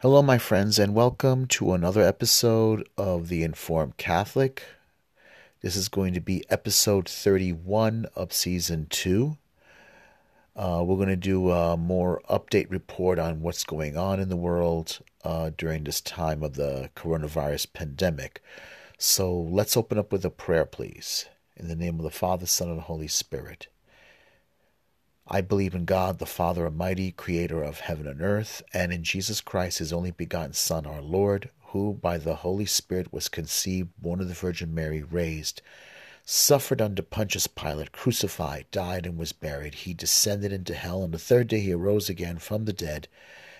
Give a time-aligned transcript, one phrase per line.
[0.00, 4.62] Hello, my friends, and welcome to another episode of The Informed Catholic.
[5.60, 9.36] This is going to be episode 31 of season 2.
[10.54, 14.36] Uh, we're going to do a more update report on what's going on in the
[14.36, 18.40] world uh, during this time of the coronavirus pandemic.
[18.98, 21.26] So let's open up with a prayer, please.
[21.56, 23.66] In the name of the Father, Son, and Holy Spirit.
[25.30, 29.42] I believe in God, the Father Almighty, creator of heaven and earth, and in Jesus
[29.42, 34.22] Christ, his only begotten Son, our Lord, who by the Holy Spirit was conceived, born
[34.22, 35.60] of the Virgin Mary, raised,
[36.24, 39.74] suffered under Pontius Pilate, crucified, died, and was buried.
[39.74, 43.06] He descended into hell, and the third day he arose again from the dead,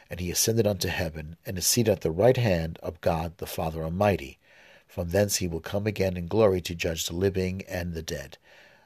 [0.08, 3.46] and he ascended unto heaven, and is seated at the right hand of God, the
[3.46, 4.38] Father Almighty.
[4.86, 8.38] From thence he will come again in glory to judge the living and the dead.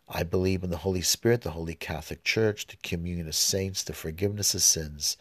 [0.08, 3.92] I believe in the Holy Spirit, the Holy Catholic Church, the communion of saints, the
[3.92, 5.16] forgiveness of sins,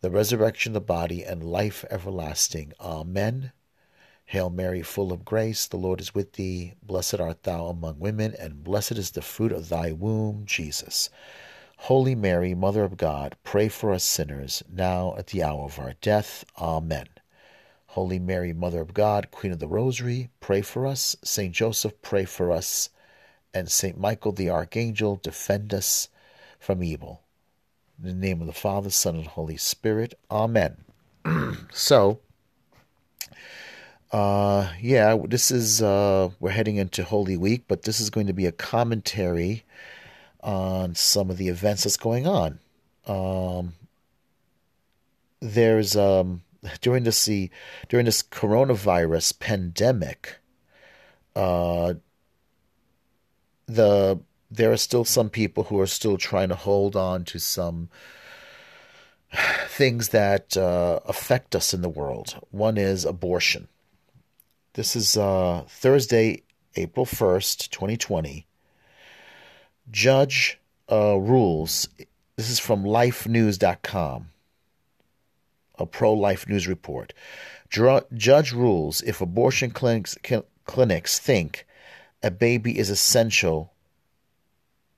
[0.00, 2.72] the resurrection of the body, and life everlasting.
[2.80, 3.52] Amen.
[4.24, 6.74] Hail Mary, full of grace, the Lord is with thee.
[6.82, 11.10] Blessed art thou among women, and blessed is the fruit of thy womb, Jesus.
[11.76, 15.92] Holy Mary, Mother of God, pray for us sinners, now at the hour of our
[16.00, 16.44] death.
[16.58, 17.06] Amen.
[17.88, 21.16] Holy Mary, Mother of God, Queen of the Rosary, pray for us.
[21.22, 22.88] Saint Joseph, pray for us
[23.56, 26.08] and Saint Michael the Archangel, defend us
[26.58, 27.22] from evil.
[27.98, 30.12] In the name of the Father, Son, and Holy Spirit.
[30.30, 30.76] Amen.
[31.72, 32.20] so,
[34.12, 38.34] uh, yeah, this is, uh, we're heading into Holy Week, but this is going to
[38.34, 39.64] be a commentary
[40.42, 42.58] on some of the events that's going on.
[43.06, 43.72] Um,
[45.40, 46.42] there's, um,
[46.82, 47.48] during this, the,
[47.88, 50.40] during this coronavirus pandemic,
[51.34, 51.94] uh,
[53.66, 54.18] the
[54.50, 57.88] there are still some people who are still trying to hold on to some
[59.68, 62.36] things that uh, affect us in the world.
[62.50, 63.68] One is abortion.
[64.74, 66.42] This is uh, Thursday,
[66.76, 68.46] April 1st, 2020.
[69.90, 70.58] Judge
[70.90, 71.88] uh, rules.
[72.36, 74.28] This is from lifenews.com,
[75.78, 77.12] a pro life news report.
[77.68, 80.16] Judge rules if abortion clinics,
[80.66, 81.66] clinics think
[82.26, 83.72] a baby is essential,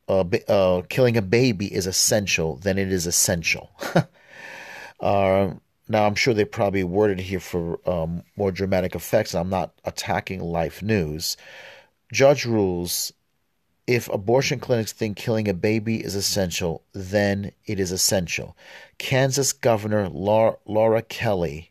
[0.09, 3.71] uh, uh, killing a baby is essential, then it is essential.
[5.01, 5.51] uh,
[5.89, 9.35] now, I'm sure they probably worded here for um, more dramatic effects.
[9.35, 11.37] I'm not attacking Life News.
[12.13, 13.13] Judge rules
[13.87, 18.55] if abortion clinics think killing a baby is essential, then it is essential.
[18.99, 21.71] Kansas Governor Laura, Laura Kelly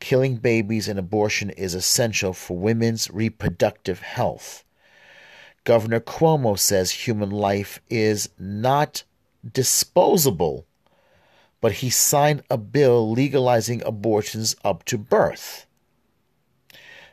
[0.00, 4.64] killing babies and abortion is essential for women's reproductive health.
[5.68, 9.04] Governor Cuomo says human life is not
[9.52, 10.66] disposable,
[11.60, 15.66] but he signed a bill legalizing abortions up to birth.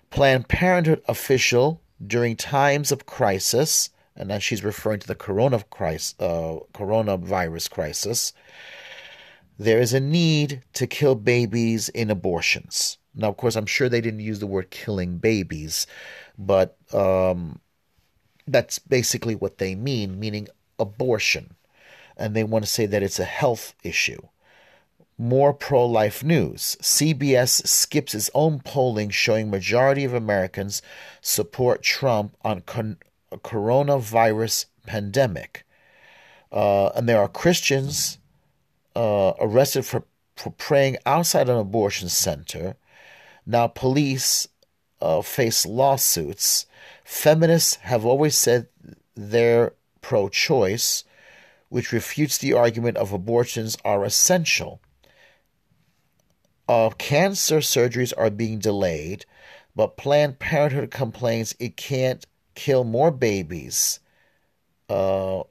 [0.09, 6.15] Planned Parenthood official during times of crisis, and then she's referring to the corona crisis,
[6.21, 8.31] uh, coronavirus crisis,
[9.59, 12.99] there is a need to kill babies in abortions.
[13.13, 15.87] Now, of course, I'm sure they didn't use the word killing babies,
[16.37, 17.59] but um,
[18.47, 20.47] that's basically what they mean, meaning
[20.79, 21.55] abortion.
[22.17, 24.21] And they want to say that it's a health issue.
[25.17, 26.77] More pro life news.
[26.81, 30.81] CBS skips its own polling showing majority of Americans
[31.21, 32.97] support Trump on con-
[33.31, 35.65] coronavirus pandemic.
[36.51, 38.17] Uh, and there are Christians
[38.95, 40.03] uh, arrested for,
[40.35, 42.75] for praying outside an abortion center.
[43.45, 44.47] Now, police
[45.01, 46.65] uh, face lawsuits
[47.05, 48.67] Feminists have always said
[49.13, 51.03] they're pro choice,
[51.69, 54.81] which refutes the argument of abortions are essential.
[56.67, 59.25] Uh, cancer surgeries are being delayed,
[59.75, 63.99] but Planned Parenthood complains it can't kill more babies.
[64.89, 65.43] Uh,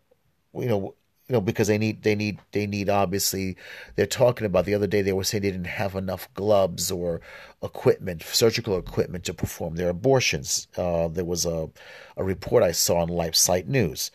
[0.54, 0.94] you know,
[1.28, 3.56] you know because they need they need they need obviously
[3.96, 7.20] they're talking about the other day they were saying they didn't have enough gloves or
[7.62, 10.68] equipment surgical equipment to perform their abortions.
[10.76, 11.70] Uh, there was a,
[12.16, 14.10] a report i saw on life site News.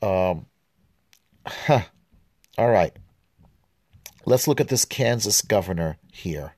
[0.00, 0.46] Um,
[1.46, 1.82] huh.
[2.58, 2.92] all right.
[4.26, 6.54] Let's look at this kansas governor here.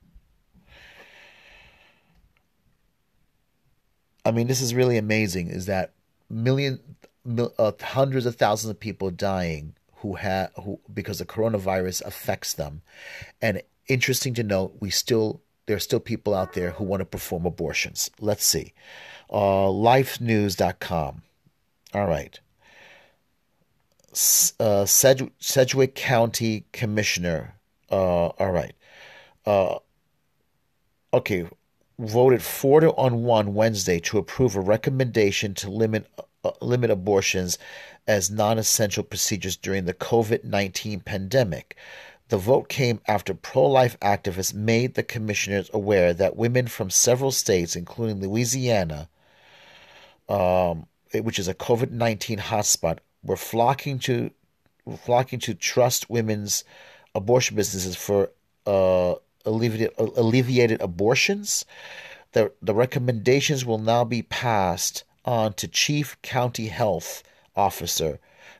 [4.26, 5.94] I mean this is really amazing is that
[6.28, 6.80] million
[7.58, 9.74] uh, hundreds of thousands of people dying
[10.06, 12.82] who have who because the coronavirus affects them.
[13.42, 17.04] And interesting to note, we still there are still people out there who want to
[17.04, 18.10] perform abortions.
[18.20, 18.72] Let's see.
[19.28, 21.22] Uh, lifenews.com.
[21.92, 22.38] All right.
[24.60, 27.54] Uh, Sedgwick County Commissioner.
[27.90, 28.74] Uh, all right.
[29.44, 29.78] Uh,
[31.12, 31.48] okay,
[31.98, 36.06] voted four to on one Wednesday to approve a recommendation to limit
[36.44, 37.58] uh, limit abortions
[38.06, 41.76] as non-essential procedures during the COVID-19 pandemic.
[42.28, 47.76] The vote came after pro-life activists made the commissioners aware that women from several states,
[47.76, 49.08] including Louisiana,
[50.28, 54.30] um, which is a COVID-19 hotspot, were flocking to
[54.98, 56.62] flocking to trust women's
[57.12, 58.30] abortion businesses for
[58.66, 59.14] uh,
[59.44, 61.64] alleviated, alleviated abortions.
[62.32, 67.24] The, the recommendations will now be passed on to Chief County Health
[67.56, 68.18] Officer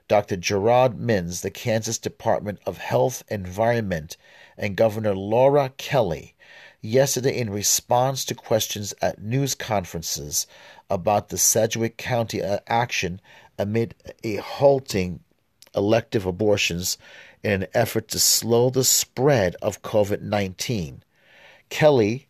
[0.09, 0.37] Dr.
[0.37, 4.17] Garold Minns, the Kansas Department of Health, Environment,
[4.57, 6.35] and Governor Laura Kelly
[6.81, 10.47] yesterday in response to questions at news conferences
[10.89, 13.21] about the Sedgwick County uh, action
[13.59, 15.21] amid a halting
[15.75, 16.97] elective abortions
[17.43, 21.03] in an effort to slow the spread of COVID 19.
[21.69, 22.26] Kelly,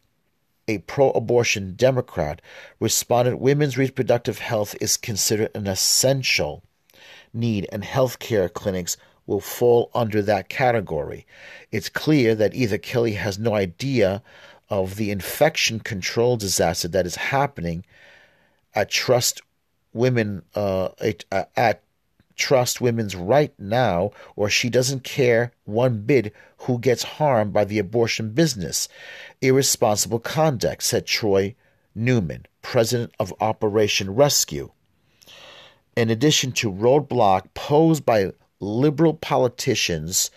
[0.69, 2.43] a pro abortion Democrat,
[2.81, 6.63] responded women's reproductive health is considered an essential
[7.33, 8.97] need and health care clinics
[9.27, 11.27] will fall under that category.
[11.73, 14.23] It's clear that either Kelly has no idea
[14.69, 17.85] of the infection control disaster that is happening
[18.75, 19.43] at Trust
[19.93, 20.91] Women uh,
[21.57, 21.83] at
[22.37, 27.79] trust women's right now, or she doesn't care one bit who gets harmed by the
[27.79, 28.88] abortion business.
[29.41, 31.55] Irresponsible conduct, said Troy
[31.94, 34.71] Newman, president of Operation Rescue.
[35.97, 40.31] In addition to roadblock posed by liberal politicians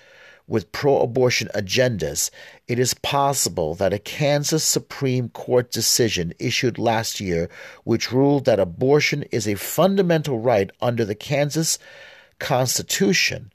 [0.50, 2.30] with pro abortion agendas,
[2.68, 7.50] it is possible that a Kansas Supreme Court decision issued last year,
[7.84, 11.78] which ruled that abortion is a fundamental right under the Kansas
[12.40, 13.54] Constitution,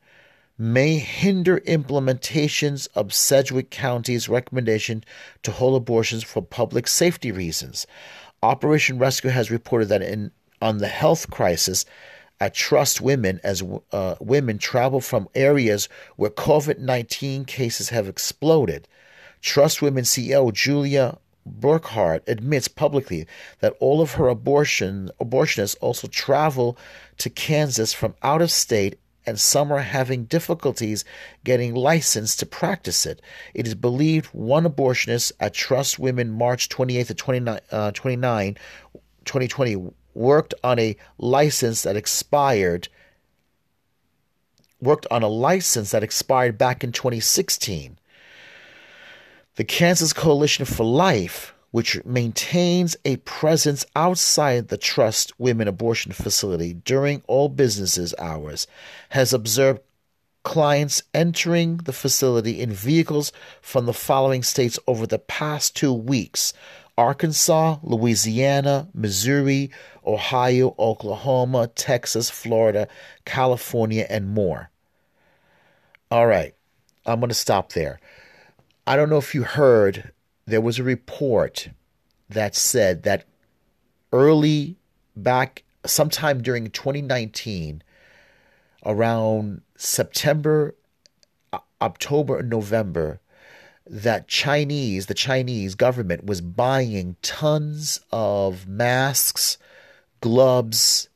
[0.57, 5.05] may hinder implementations of Sedgwick County's recommendation
[5.43, 7.87] to hold abortions for public safety reasons.
[8.43, 10.31] Operation Rescue has reported that in
[10.63, 11.85] on the health crisis,
[12.45, 18.87] I trust women as uh, women travel from areas where COVID 19 cases have exploded.
[19.41, 21.01] Trust Women CEO Julie
[21.49, 23.27] Burkhart admits publicly
[23.61, 26.77] that all of her abortion abortionists also travel
[27.17, 31.03] to Kansas from out of state and some are having difficulties
[31.45, 33.23] getting licensed to practice it.
[33.55, 38.59] It is believed one abortionist at Trust Women March 28th to 29, uh, 29
[39.25, 42.89] 2020 worked on a license that expired
[44.81, 47.99] worked on a license that expired back in 2016.
[49.57, 56.75] The Kansas Coalition for Life, which maintains a presence outside the Trust Women Abortion Facility
[56.75, 58.67] during all businesses hours,
[59.11, 59.81] has observed
[60.43, 63.33] clients entering the facility in vehicles
[63.63, 66.53] from the following states over the past two weeks
[66.97, 69.71] Arkansas, Louisiana, Missouri,
[70.07, 72.89] Ohio, Oklahoma, Texas, Florida,
[73.25, 74.71] California, and more.
[76.11, 76.55] All right,
[77.05, 77.99] I'm going to stop there.
[78.87, 80.13] I don't know if you heard,
[80.47, 81.71] there was a report
[82.29, 83.25] that said that
[84.13, 84.77] early
[85.17, 87.83] back sometime during 2019,
[88.85, 90.75] around September,
[91.81, 93.21] October, November,
[93.87, 99.59] that Chinese, the Chinese government was buying tons of masks,
[100.21, 101.09] gloves,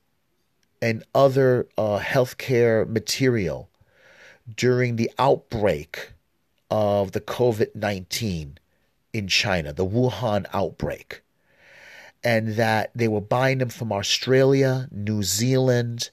[0.81, 3.69] and other uh, healthcare material
[4.55, 6.13] during the outbreak
[6.71, 8.59] of the COVID 19
[9.13, 11.23] in China, the Wuhan outbreak.
[12.23, 16.11] And that they were buying them from Australia, New Zealand,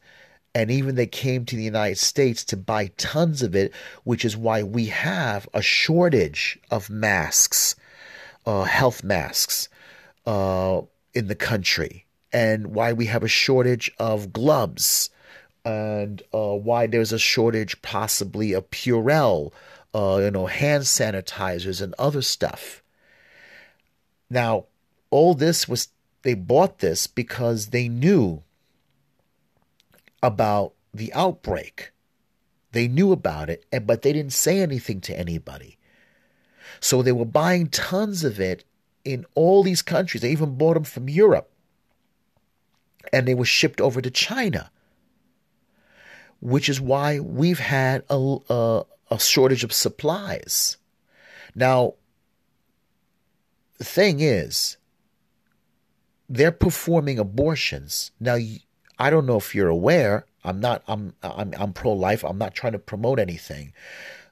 [0.55, 3.73] and even they came to the United States to buy tons of it,
[4.05, 7.75] which is why we have a shortage of masks,
[8.45, 9.67] uh, health masks,
[10.25, 10.81] uh,
[11.13, 15.09] in the country, and why we have a shortage of gloves,
[15.65, 19.51] and uh, why there's a shortage possibly of Purell,
[19.93, 22.81] uh, you know, hand sanitizers and other stuff.
[24.29, 24.65] Now,
[25.09, 25.89] all this was
[26.21, 28.41] they bought this because they knew
[30.25, 31.91] about the outbreak.
[32.71, 35.77] They knew about it, but they didn't say anything to anybody.
[36.79, 38.65] So they were buying tons of it
[39.03, 40.21] in all these countries.
[40.21, 41.49] They even bought them from Europe.
[43.13, 44.71] And they were shipped over to China,
[46.41, 50.77] which is why we've had a, a, a shortage of supplies.
[51.53, 51.93] Now,
[53.77, 54.77] the thing is,
[56.27, 58.11] they're performing abortions.
[58.19, 58.37] Now,
[58.97, 60.25] I don't know if you're aware.
[60.43, 60.83] I'm not.
[60.87, 61.13] I'm.
[61.23, 61.53] I'm.
[61.57, 62.23] I'm pro-life.
[62.23, 63.73] I'm not trying to promote anything,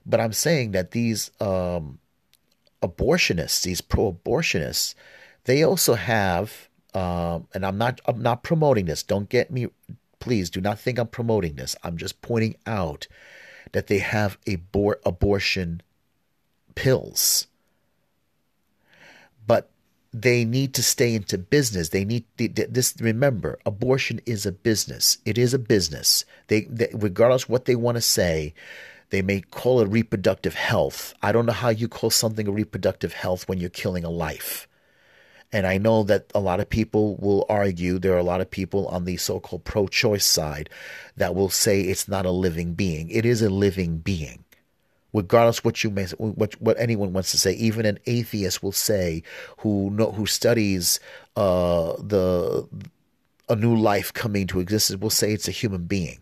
[0.05, 1.99] but I'm saying that these um,
[2.81, 4.93] abortionists, these pro-abortionists,
[5.45, 9.03] they also have, um, and I'm not I'm not promoting this.
[9.03, 9.67] Don't get me,
[10.19, 10.49] please.
[10.49, 11.75] Do not think I'm promoting this.
[11.83, 13.07] I'm just pointing out
[13.71, 15.81] that they have abor- abortion
[16.75, 17.47] pills,
[20.13, 21.89] they need to stay into business.
[21.89, 22.93] They need this.
[22.99, 25.17] Remember, abortion is a business.
[25.25, 26.23] It is a business.
[26.47, 28.53] They, they regardless what they want to say,
[29.09, 31.13] they may call it reproductive health.
[31.21, 34.67] I don't know how you call something a reproductive health when you're killing a life.
[35.51, 38.49] And I know that a lot of people will argue, there are a lot of
[38.49, 40.69] people on the so called pro choice side
[41.17, 43.09] that will say it's not a living being.
[43.09, 44.43] It is a living being.
[45.13, 49.23] Regardless what you may, what what anyone wants to say, even an atheist will say,
[49.57, 50.99] who know, who studies
[51.35, 52.67] uh, the
[53.49, 56.19] a new life coming to existence, will say it's a human being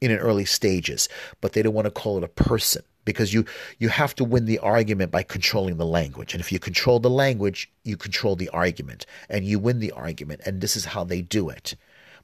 [0.00, 1.08] in an early stages,
[1.40, 3.44] but they don't want to call it a person because you
[3.78, 6.34] you have to win the argument by controlling the language.
[6.34, 10.42] And if you control the language, you control the argument and you win the argument.
[10.44, 11.74] And this is how they do it.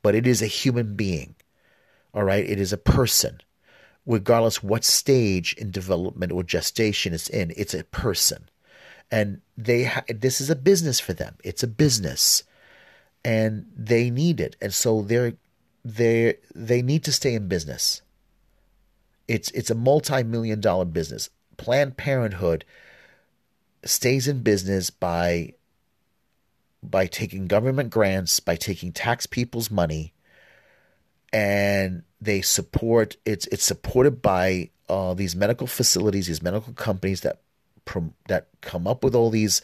[0.02, 1.34] But it is a human being.
[2.14, 3.40] All right, it is a person.
[4.08, 8.48] Regardless what stage in development or gestation it's in, it's a person.
[9.10, 11.36] And they ha- this is a business for them.
[11.44, 12.42] It's a business.
[13.22, 14.56] And they need it.
[14.62, 15.34] And so they're
[15.84, 18.00] they they need to stay in business.
[19.28, 21.28] It's it's a multi-million dollar business.
[21.58, 22.64] Planned Parenthood
[23.84, 25.52] stays in business by
[26.82, 30.14] by taking government grants, by taking tax people's money,
[31.32, 37.40] and they support it's it's supported by uh, these medical facilities, these medical companies that
[38.26, 39.62] that come up with all these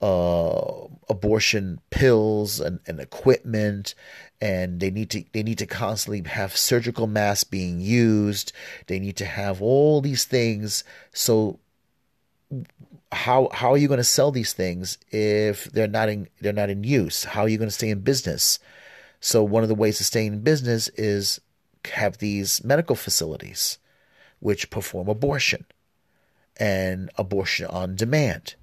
[0.00, 3.94] uh, abortion pills and, and equipment
[4.40, 8.52] and they need to they need to constantly have surgical masks being used.
[8.86, 10.84] They need to have all these things.
[11.12, 11.58] So
[13.10, 16.70] how how are you going to sell these things if they're not in they're not
[16.70, 17.24] in use?
[17.24, 18.58] How are you going to stay in business
[19.20, 21.40] so one of the ways to stay in business is
[21.92, 23.78] have these medical facilities
[24.40, 25.64] which perform abortion
[26.58, 28.54] and abortion on demand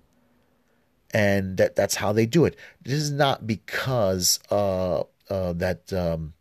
[1.13, 2.57] and that that's how they do it.
[2.81, 6.33] This is not because uh, uh, that um,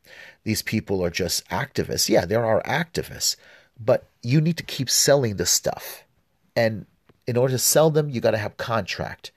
[0.45, 2.09] these people are just activists.
[2.09, 3.37] Yeah, there are activists,
[3.79, 6.05] but you need to keep selling the stuff,
[6.57, 6.87] and
[7.27, 9.31] in order to sell them, you got to have contract.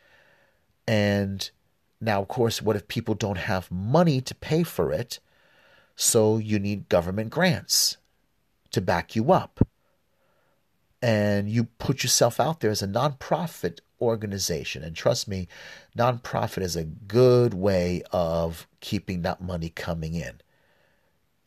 [0.88, 1.50] And
[2.02, 5.20] now, of course, what if people don't have money to pay for it?
[5.96, 7.98] So you need government grants
[8.72, 9.66] to back you up.
[11.02, 14.84] And you put yourself out there as a nonprofit organization.
[14.84, 15.48] And trust me,
[15.98, 20.42] nonprofit is a good way of keeping that money coming in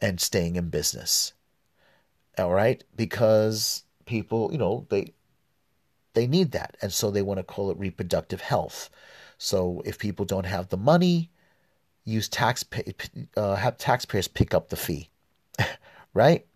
[0.01, 1.33] and staying in business.
[2.39, 2.83] All right?
[2.97, 5.13] Because people, you know, they
[6.15, 6.77] they need that.
[6.81, 8.91] And so they want to call it reproductive health.
[9.39, 11.31] So if people don't have the money,
[12.05, 12.65] use tax
[13.37, 15.11] uh, have taxpayers pick up the fee.
[16.15, 16.47] right?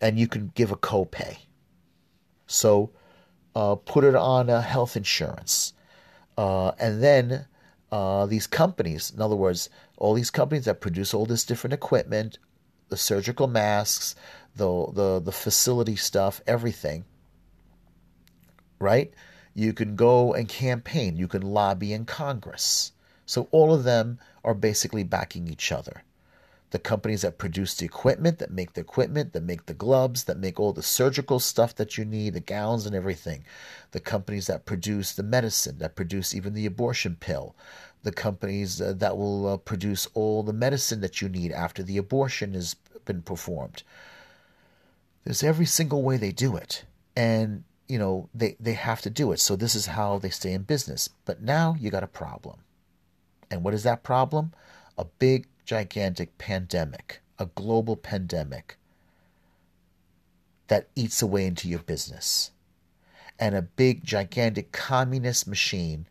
[0.00, 1.38] And you can give a copay.
[2.46, 2.90] So
[3.56, 5.72] uh, put it on a health insurance.
[6.36, 7.46] Uh, and then
[7.90, 12.38] uh, these companies, in other words, all these companies that produce all this different equipment,
[12.88, 14.14] the surgical masks,
[14.54, 17.04] the, the, the facility stuff, everything,
[18.78, 19.12] right?
[19.58, 22.92] You can go and campaign, you can lobby in Congress.
[23.26, 26.04] So all of them are basically backing each other
[26.70, 30.38] the companies that produce the equipment, that make the equipment, that make the gloves, that
[30.38, 33.44] make all the surgical stuff that you need, the gowns and everything.
[33.92, 37.56] The companies that produce the medicine, that produce even the abortion pill.
[38.02, 41.96] The companies uh, that will uh, produce all the medicine that you need after the
[41.96, 42.74] abortion has
[43.06, 43.82] been performed.
[45.24, 46.84] There's every single way they do it.
[47.16, 49.40] And, you know, they, they have to do it.
[49.40, 51.08] So this is how they stay in business.
[51.24, 52.58] But now you got a problem.
[53.50, 54.52] And what is that problem?
[54.98, 58.76] A big gigantic pandemic, a global pandemic
[60.68, 62.50] that eats away into your business,
[63.38, 66.06] and a big, gigantic communist machine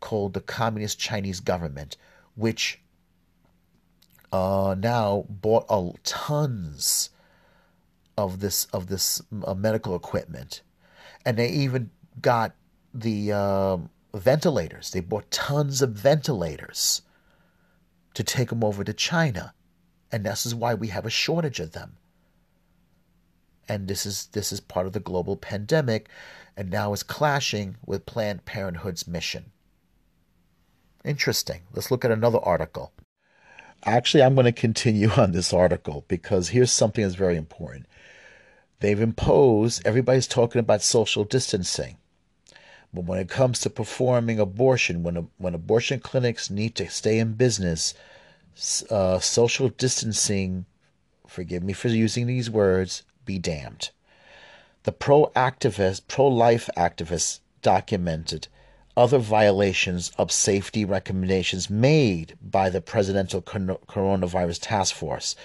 [0.00, 1.96] called the Communist Chinese government,
[2.34, 2.80] which
[4.32, 7.10] uh, now bought uh, tons
[8.24, 10.62] of this of this uh, medical equipment,
[11.24, 12.54] and they even got
[12.94, 14.90] the um, ventilators.
[14.90, 17.02] They bought tons of ventilators
[18.14, 19.54] to take them over to China.
[20.10, 21.96] And this is why we have a shortage of them.
[23.68, 26.08] And this is this is part of the global pandemic
[26.56, 29.52] and now is clashing with Planned Parenthood's mission.
[31.04, 31.62] Interesting.
[31.72, 32.92] Let's look at another article.
[33.84, 37.86] Actually, I'm going to continue on this article because here's something that's very important.
[38.82, 41.98] They've imposed, everybody's talking about social distancing.
[42.92, 47.34] But when it comes to performing abortion, when when abortion clinics need to stay in
[47.34, 47.94] business,
[48.90, 50.66] uh, social distancing,
[51.28, 53.90] forgive me for using these words, be damned.
[54.82, 58.48] The pro activist, pro life activists documented
[58.96, 65.36] other violations of safety recommendations made by the Presidential Coronavirus Task Force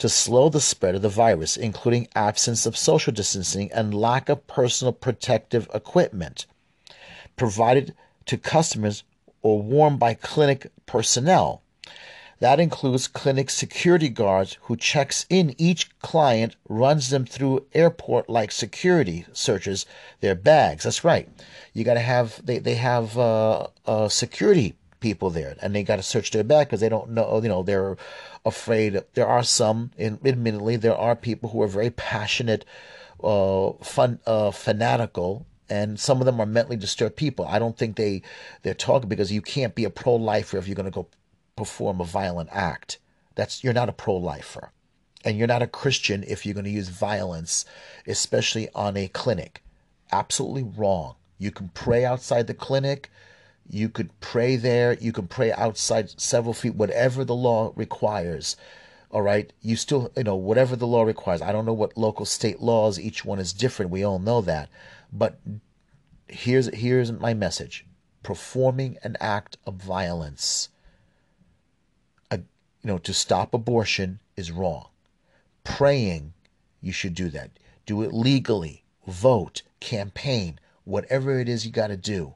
[0.00, 4.46] to slow the spread of the virus, including absence of social distancing and lack of
[4.46, 6.46] personal protective equipment
[7.36, 7.94] provided
[8.26, 9.04] to customers
[9.42, 11.62] or worn by clinic personnel.
[12.38, 19.26] That includes clinic security guards who checks in each client, runs them through airport-like security
[19.34, 19.84] searches
[20.20, 20.84] their bags.
[20.84, 21.28] That's right.
[21.74, 25.96] You got to have they they have uh, uh, security people there, and they got
[25.96, 27.40] to search their bag because they don't know.
[27.42, 27.96] You know, they're
[28.44, 29.02] afraid.
[29.14, 32.64] There are some, in, admittedly, there are people who are very passionate,
[33.22, 37.46] uh, fun, uh, fanatical and some of them are mentally disturbed people.
[37.46, 38.22] I don't think they
[38.62, 41.06] they're talking because you can't be a pro lifer if you're going to go
[41.54, 42.98] perform a violent act.
[43.34, 44.72] That's you're not a pro-lifer.
[45.24, 47.64] And you're not a Christian if you're going to use violence,
[48.06, 49.62] especially on a clinic.
[50.12, 51.16] Absolutely wrong.
[51.38, 53.10] You can pray outside the clinic.
[53.68, 54.94] You could pray there.
[54.94, 58.56] You can pray outside several feet, whatever the law requires.
[59.10, 59.52] All right.
[59.60, 61.42] You still, you know, whatever the law requires.
[61.42, 63.90] I don't know what local state laws, each one is different.
[63.90, 64.68] We all know that.
[65.12, 65.40] But
[66.28, 67.86] here's here's my message.
[68.22, 70.68] Performing an act of violence
[72.30, 72.38] uh,
[72.82, 74.88] you know, to stop abortion is wrong.
[75.64, 76.32] Praying,
[76.80, 77.50] you should do that.
[77.86, 78.84] Do it legally.
[79.06, 82.34] Vote, campaign, whatever it is you got to do.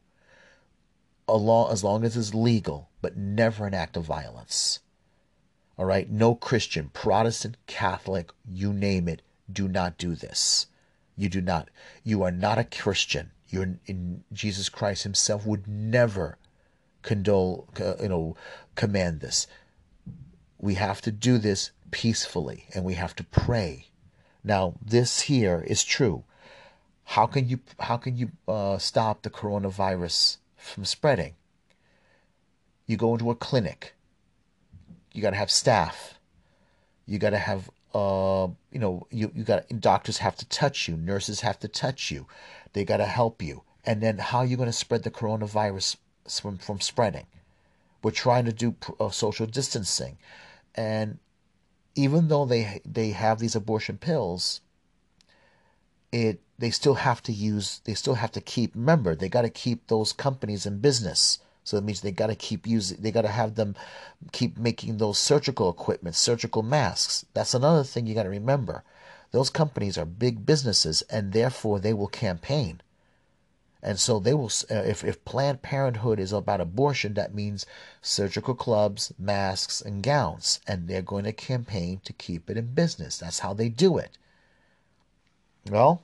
[1.26, 4.80] Along, as long as it's legal, but never an act of violence.
[5.78, 6.08] All right?
[6.10, 10.66] No Christian, Protestant, Catholic, you name it, do not do this.
[11.16, 11.68] You do not.
[12.02, 13.30] You are not a Christian.
[13.48, 16.38] You're in Jesus Christ Himself would never
[17.02, 18.36] condole, uh, you know,
[18.74, 19.46] command this
[20.64, 23.88] we have to do this peacefully and we have to pray.
[24.42, 26.24] Now, this here is true.
[27.04, 31.34] How can you how can you uh, stop the coronavirus from spreading?
[32.86, 33.94] You go into a clinic.
[35.12, 36.18] You got to have staff.
[37.06, 40.96] You got to have uh, you know you you got doctors have to touch you,
[40.96, 42.26] nurses have to touch you.
[42.72, 43.62] They got to help you.
[43.84, 45.96] And then how are you going to spread the coronavirus
[46.28, 47.26] from from spreading?
[48.02, 50.18] We're trying to do uh, social distancing.
[50.74, 51.18] And
[51.94, 54.60] even though they they have these abortion pills,
[56.14, 59.50] it they still have to use they still have to keep remember they got to
[59.50, 61.40] keep those companies in business.
[61.64, 63.74] So that means they got to keep using they got to have them
[64.30, 67.26] keep making those surgical equipment, surgical masks.
[67.34, 68.84] That's another thing you got to remember.
[69.32, 72.80] Those companies are big businesses and therefore they will campaign.
[73.82, 77.66] And so they will, uh, if, if Planned Parenthood is about abortion, that means
[78.00, 80.60] surgical clubs, masks, and gowns.
[80.66, 83.18] And they're going to campaign to keep it in business.
[83.18, 84.16] That's how they do it.
[85.70, 86.02] Well,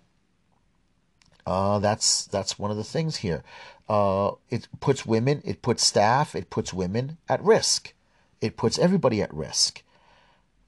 [1.47, 3.43] uh, that's that's one of the things here.
[3.89, 7.93] Uh, it puts women, it puts staff, it puts women at risk.
[8.41, 9.83] It puts everybody at risk.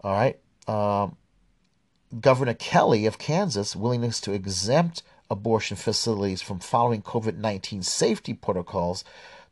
[0.03, 0.39] All right.
[0.69, 1.17] Um,
[2.21, 9.05] Governor Kelly of Kansas' willingness to exempt abortion facilities from following COVID 19 safety protocols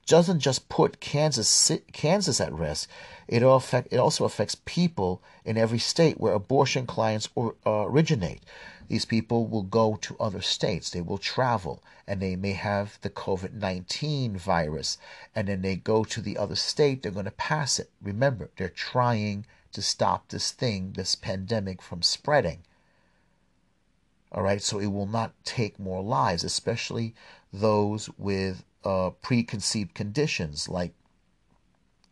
[0.07, 2.90] doesn't just put Kansas Kansas at risk.
[3.29, 8.42] It, affect, it also affects people in every state where abortion clients or, uh, originate.
[8.90, 10.90] These people will go to other states.
[10.90, 14.98] They will travel, and they may have the COVID 19 virus,
[15.33, 17.03] and then they go to the other state.
[17.03, 17.88] They're going to pass it.
[18.03, 22.64] Remember, they're trying to stop this thing, this pandemic, from spreading.
[24.33, 27.14] All right, so it will not take more lives, especially
[27.53, 30.94] those with uh, preconceived conditions like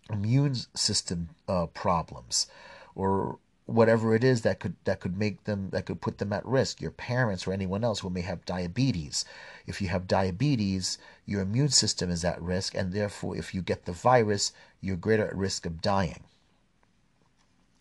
[0.09, 2.47] immune system uh, problems
[2.95, 6.45] or whatever it is that could that could make them that could put them at
[6.47, 9.25] risk your parents or anyone else who may have diabetes
[9.67, 13.85] if you have diabetes your immune system is at risk and therefore if you get
[13.85, 16.23] the virus you're greater at risk of dying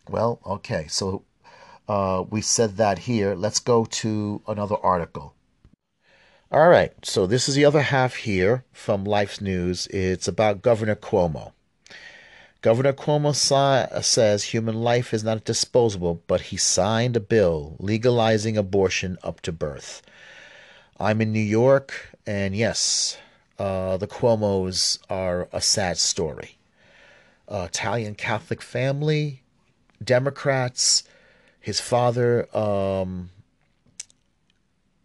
[0.10, 1.24] well okay so
[1.88, 3.34] uh, we said that here.
[3.36, 5.34] Let's go to another article.
[6.52, 9.88] All right, so this is the other half here from Life's News.
[9.88, 11.52] It's about Governor Cuomo.
[12.62, 13.36] Governor Cuomo
[14.04, 19.52] says human life is not disposable, but he signed a bill legalizing abortion up to
[19.52, 20.02] birth.
[21.00, 23.18] I'm in New York, and yes,
[23.60, 26.58] uh, the Cuomos are a sad story.
[27.48, 29.44] Uh, Italian Catholic family,
[30.04, 31.04] Democrats,
[31.60, 33.30] his father um,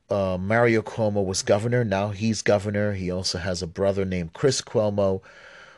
[0.09, 1.85] uh, Mario Cuomo was governor.
[1.85, 2.93] Now he's governor.
[2.93, 5.23] He also has a brother named Chris Cuomo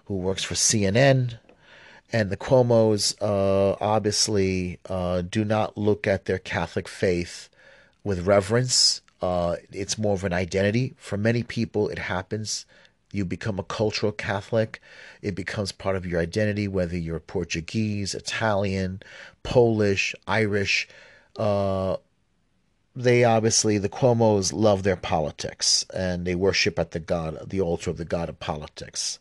[0.06, 1.38] who works for CNN.
[2.14, 7.48] And the Cuomos uh, obviously uh, do not look at their Catholic faith
[8.04, 9.02] with reverence.
[9.20, 10.94] Uh, it's more of an identity.
[10.96, 12.66] For many people, it happens.
[13.10, 14.80] You become a cultural Catholic.
[15.22, 19.02] It becomes part of your identity, whether you're Portuguese, Italian,
[19.42, 20.86] Polish, Irish.
[21.36, 21.96] Uh,
[22.94, 27.90] they obviously the Cuomo's love their politics and they worship at the god the altar
[27.90, 29.18] of the god of politics.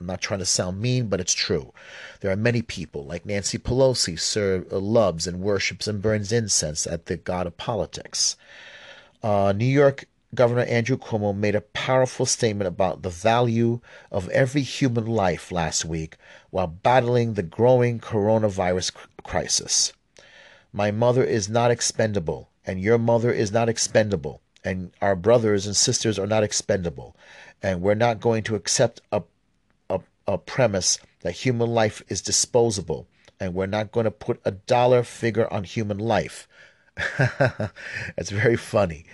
[0.00, 1.74] I'm not trying to sound mean, but it's true.
[2.20, 6.86] There are many people like Nancy Pelosi serve, uh, loves and worships and burns incense
[6.86, 8.36] at the god of politics.
[9.22, 14.62] Uh, New York Governor Andrew Cuomo made a powerful statement about the value of every
[14.62, 16.16] human life last week
[16.50, 19.92] while battling the growing coronavirus crisis.
[20.72, 25.74] My mother is not expendable and your mother is not expendable, and our brothers and
[25.74, 27.16] sisters are not expendable,
[27.62, 29.22] and we're not going to accept a,
[30.34, 33.06] a, premise that human life is disposable,
[33.38, 36.48] and we're not going to put a dollar figure on human life.
[37.18, 39.04] That's very funny.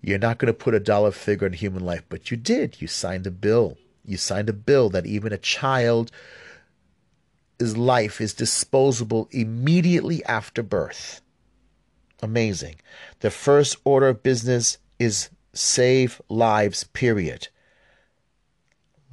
[0.00, 2.80] You're not going to put a dollar figure on human life, but you did.
[2.80, 3.76] You signed a bill.
[4.04, 6.10] You signed a bill that even a child
[7.58, 11.22] his life is disposable immediately after birth
[12.24, 12.76] amazing.
[13.20, 17.48] The first order of business is save lives, period.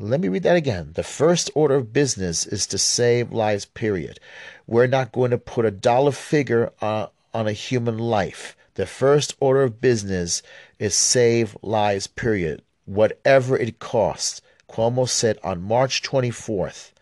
[0.01, 0.93] Let me read that again.
[0.95, 4.19] The first order of business is to save lives, period.
[4.65, 8.57] We're not going to put a dollar figure uh, on a human life.
[8.73, 10.41] The first order of business
[10.79, 12.63] is save lives, period.
[12.85, 14.41] Whatever it costs.
[14.67, 16.93] Cuomo said on March 24th.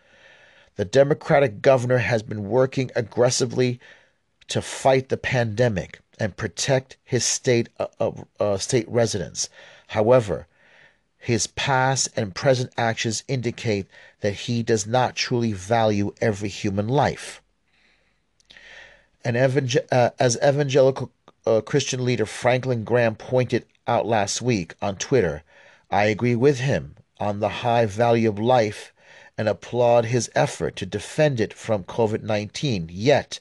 [0.76, 3.80] The Democratic governor has been working aggressively
[4.48, 9.48] to fight the pandemic and protect his state uh, uh, state residents.
[9.86, 10.46] However,
[11.20, 13.86] his past and present actions indicate
[14.20, 17.42] that he does not truly value every human life.
[19.22, 21.12] And evangel- uh, as evangelical
[21.46, 25.42] uh, Christian leader Franklin Graham pointed out last week on Twitter,
[25.90, 28.94] I agree with him on the high value of life
[29.36, 32.88] and applaud his effort to defend it from COVID 19.
[32.90, 33.40] Yet,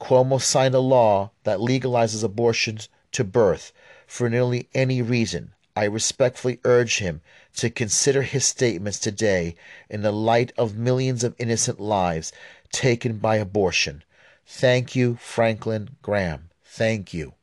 [0.00, 3.72] Cuomo signed a law that legalizes abortions to birth
[4.08, 5.52] for nearly any reason.
[5.78, 7.20] I respectfully urge him
[7.56, 9.56] to consider his statements today
[9.90, 12.32] in the light of millions of innocent lives
[12.72, 14.02] taken by abortion.
[14.46, 16.48] Thank you, Franklin Graham.
[16.64, 17.34] Thank you.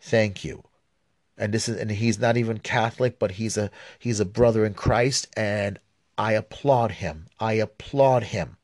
[0.00, 0.64] Thank you.
[1.36, 4.72] And this is and he's not even Catholic, but he's a he's a brother in
[4.72, 5.78] Christ and
[6.16, 7.26] I applaud him.
[7.38, 8.56] I applaud him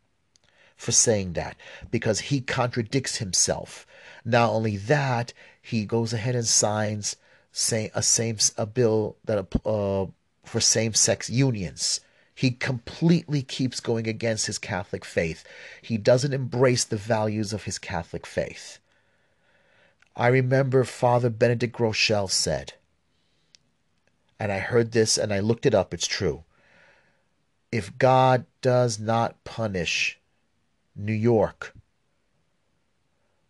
[0.74, 1.56] for saying that
[1.90, 3.86] because he contradicts himself.
[4.24, 7.16] Not only that, he goes ahead and signs
[7.56, 10.06] say a same a bill that uh,
[10.44, 12.00] for same-sex unions.
[12.34, 15.44] He completely keeps going against his Catholic faith.
[15.80, 18.80] He doesn't embrace the values of his Catholic faith.
[20.16, 22.72] I remember Father Benedict Groeschel said,
[24.40, 26.42] and I heard this and I looked it up, it's true.
[27.70, 30.18] If God does not punish
[30.96, 31.72] New York,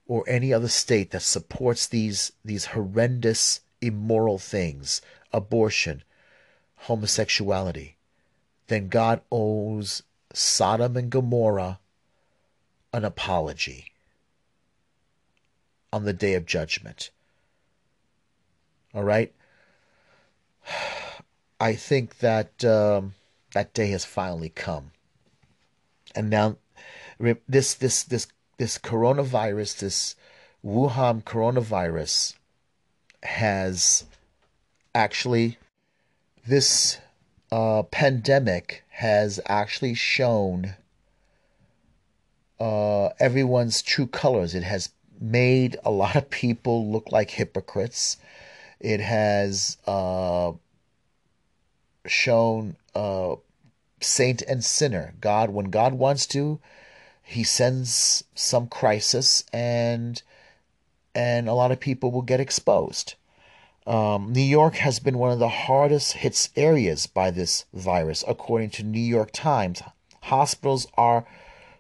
[0.07, 5.01] or any other state that supports these these horrendous immoral things,
[5.33, 6.03] abortion,
[6.77, 7.97] homosexuality,
[8.69, 11.79] then God owes Sodom and Gomorrah
[12.93, 13.93] an apology
[15.93, 17.11] on the day of judgment.
[18.95, 19.33] All right?
[21.61, 23.15] I think that um,
[23.53, 24.91] that day has finally come.
[26.15, 26.57] And now
[27.49, 28.27] this this this
[28.59, 30.17] this coronavirus, this
[30.65, 32.35] Wuhan coronavirus,
[33.25, 34.05] has
[34.95, 35.59] actually
[36.47, 36.99] this
[37.51, 40.75] uh, pandemic has actually shown
[42.61, 44.55] uh, everyone's true colors.
[44.55, 48.17] It has made a lot of people look like hypocrites.
[48.81, 50.53] It has uh,
[52.07, 53.37] shown uh,
[54.01, 55.15] saint and sinner.
[55.21, 56.61] God, when God wants to,
[57.23, 60.23] he sends some crisis and
[61.15, 63.15] and a lot of people will get exposed.
[63.87, 68.71] Um, New York has been one of the hardest hit areas by this virus, according
[68.71, 69.83] to New York Times.
[70.23, 71.27] Hospitals are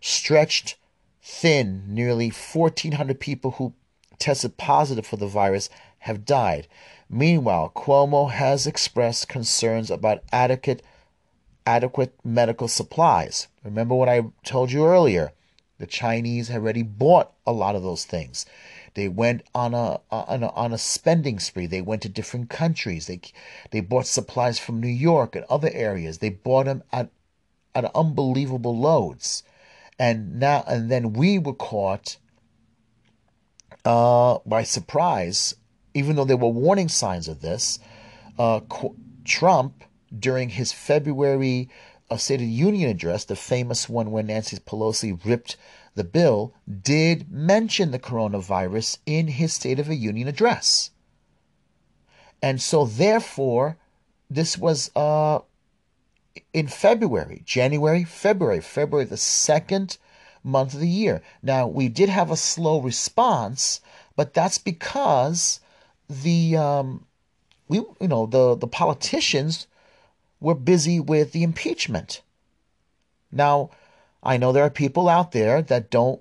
[0.00, 0.76] stretched
[1.22, 1.84] thin.
[1.88, 3.72] Nearly 1,400 people who
[4.18, 5.70] tested positive for the virus
[6.00, 6.68] have died.
[7.08, 10.82] Meanwhile, Cuomo has expressed concerns about adequate
[11.66, 13.48] adequate medical supplies.
[13.64, 15.32] Remember what I told you earlier?
[15.78, 18.44] The Chinese have already bought a lot of those things.
[18.94, 21.66] They went on a on a, on a spending spree.
[21.66, 23.06] They went to different countries.
[23.06, 23.20] They
[23.70, 26.18] they bought supplies from New York and other areas.
[26.18, 27.10] They bought them at
[27.74, 29.42] at unbelievable loads,
[29.98, 32.18] and now and then we were caught
[33.84, 35.54] uh, by surprise.
[35.96, 37.78] Even though there were warning signs of this,
[38.36, 38.60] uh,
[39.24, 39.84] Trump
[40.16, 41.68] during his February
[42.10, 45.56] uh, State of the Union address, the famous one where Nancy Pelosi ripped
[45.94, 50.90] the bill, did mention the coronavirus in his State of the Union address.
[52.42, 53.76] And so, therefore,
[54.28, 55.40] this was uh,
[56.52, 59.98] in February, January, February, February, the second
[60.42, 61.22] month of the year.
[61.42, 63.80] Now, we did have a slow response,
[64.16, 65.60] but that's because
[66.08, 67.06] the um,
[67.68, 69.66] we you know the the politicians
[70.40, 72.20] were busy with the impeachment.
[73.32, 73.70] Now,
[74.24, 76.20] I know there are people out there that don't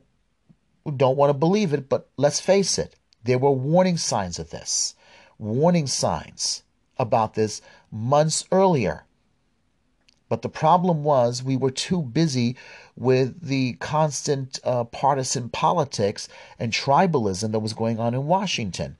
[0.98, 4.96] don't want to believe it, but let's face it, there were warning signs of this.
[5.40, 6.64] Warning signs
[6.98, 9.06] about this months earlier.
[10.28, 12.58] But the problem was we were too busy
[12.98, 16.28] with the constant uh, partisan politics
[16.60, 18.98] and tribalism that was going on in Washington.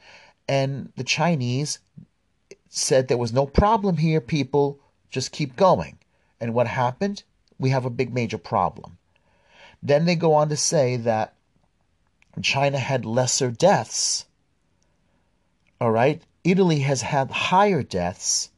[0.48, 1.80] And the Chinese
[2.70, 4.80] said there was no problem here, people.
[5.10, 5.98] Just keep going.
[6.40, 7.24] And what happened?
[7.64, 8.98] We have a big major problem.
[9.82, 11.34] Then they go on to say that
[12.42, 14.26] China had lesser deaths.
[15.80, 16.22] All right?
[16.44, 18.50] Italy has had higher deaths.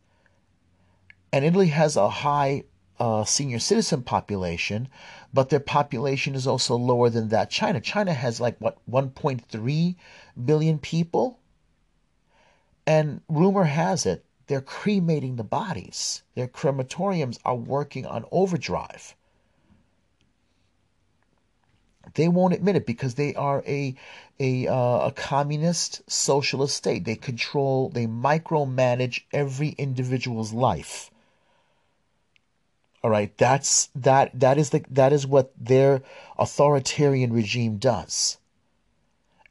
[1.31, 2.63] And Italy has a high
[2.99, 4.87] uh, senior citizen population,
[5.31, 7.51] but their population is also lower than that.
[7.51, 7.79] China.
[7.79, 9.95] China has like what 1.3
[10.43, 11.37] billion people.
[12.87, 16.23] And rumor has it they're cremating the bodies.
[16.35, 19.15] Their crematoriums are working on overdrive.
[22.13, 23.95] They won't admit it because they are a
[24.39, 27.05] a, uh, a communist socialist state.
[27.05, 31.09] They control, they micromanage every individual's life.
[33.03, 36.01] All right, that's that that is the that is what their
[36.37, 38.37] authoritarian regime does.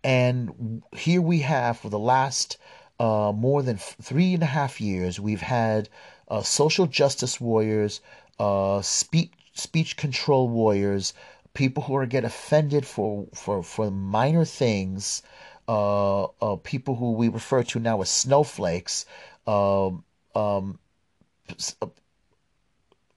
[0.02, 2.59] And here we have for the last
[2.98, 5.88] uh, more than three and a half years, we've had
[6.28, 8.00] uh, social justice warriors,
[8.38, 11.14] uh, speech speech control warriors,
[11.54, 15.22] people who are get offended for for for minor things,
[15.68, 19.07] uh, uh, people who we refer to now as snowflakes,
[19.46, 20.04] um,
[20.35, 20.78] um,
[21.80, 21.88] a,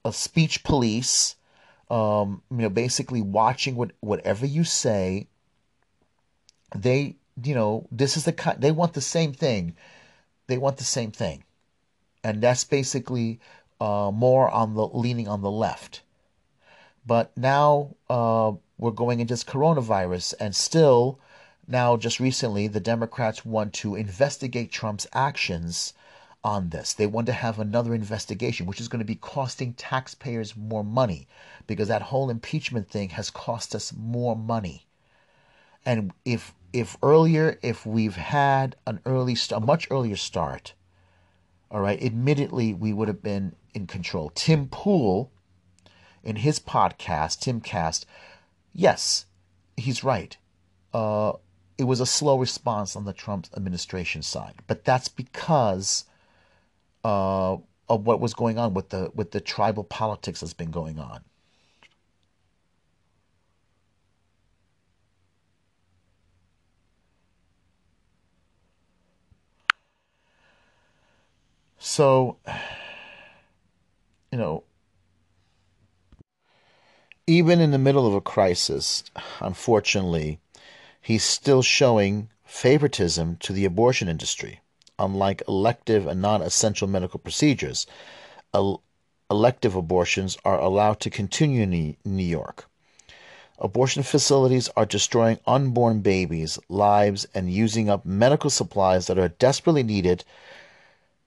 [0.04, 1.36] a, speech police,
[1.90, 5.28] um, you know, basically watching what whatever you say.
[6.74, 9.74] They you know, this is the kind they want the same thing.
[10.46, 11.44] They want the same thing,
[12.24, 13.40] and that's basically
[13.80, 16.02] uh, more on the leaning on the left.
[17.06, 21.18] But now uh, we're going into this coronavirus, and still
[21.66, 25.92] now just recently the Democrats want to investigate Trump's actions
[26.44, 26.92] on this.
[26.92, 31.26] They want to have another investigation, which is going to be costing taxpayers more money
[31.66, 34.86] because that whole impeachment thing has cost us more money.
[35.84, 40.74] And if if earlier, if we've had an early, a much earlier start,
[41.70, 44.30] all right, admittedly, we would have been in control.
[44.34, 45.30] Tim Pool,
[46.22, 48.04] in his podcast, Timcast,
[48.72, 49.26] yes,
[49.76, 50.36] he's right.
[50.92, 51.32] Uh,
[51.76, 56.04] it was a slow response on the Trump administration side, but that's because
[57.04, 57.56] uh,
[57.88, 61.20] of what was going on with the with the tribal politics that's been going on.
[71.88, 72.36] So,
[74.30, 74.64] you know,
[77.26, 79.04] even in the middle of a crisis,
[79.40, 80.38] unfortunately,
[81.00, 84.60] he's still showing favoritism to the abortion industry.
[84.98, 87.86] Unlike elective and non essential medical procedures,
[89.30, 92.68] elective abortions are allowed to continue in New York.
[93.58, 99.82] Abortion facilities are destroying unborn babies' lives and using up medical supplies that are desperately
[99.82, 100.22] needed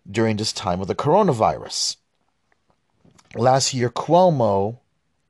[0.09, 1.97] during this time of the coronavirus.
[3.35, 4.79] Last year, Cuomo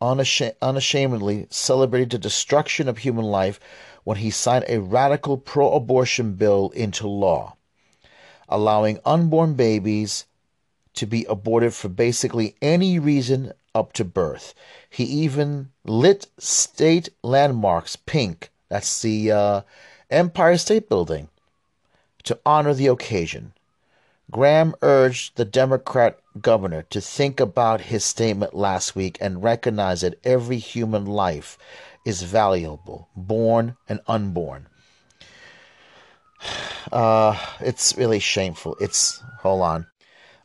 [0.01, 3.59] unashamedly celebrated the destruction of human life
[4.03, 7.55] when he signed a radical pro abortion bill into law,
[8.49, 10.25] allowing unborn babies
[10.93, 14.53] to be aborted for basically any reason up to birth.
[14.89, 19.61] He even lit state landmarks pink, that's the uh,
[20.09, 21.29] Empire State Building,
[22.23, 23.53] to honor the occasion.
[24.31, 30.19] Graham urged the Democrat governor to think about his statement last week and recognize that
[30.23, 31.57] every human life
[32.05, 34.67] is valuable, born and unborn.
[36.91, 38.75] Uh, it's really shameful.
[38.81, 39.85] It's hold on.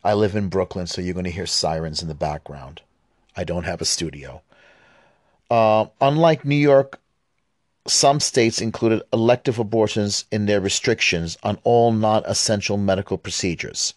[0.04, 2.82] I live in Brooklyn, so you're going to hear sirens in the background.
[3.34, 4.42] I don't have a studio.
[5.50, 7.00] Uh, unlike New York,
[7.86, 13.94] some states included elective abortions in their restrictions on all non essential medical procedures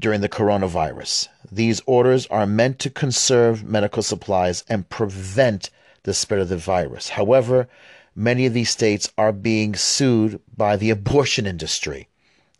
[0.00, 1.28] during the coronavirus.
[1.50, 5.70] These orders are meant to conserve medical supplies and prevent
[6.04, 7.10] the spread of the virus.
[7.10, 7.68] However,
[8.14, 12.08] many of these states are being sued by the abortion industry.